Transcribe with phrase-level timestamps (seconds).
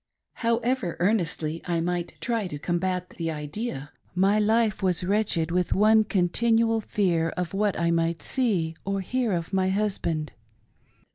[0.41, 5.77] However earnestly I might try to combat the idea, my life was wretched with the
[5.77, 10.31] one continual fear of what I might see or hear of my husband.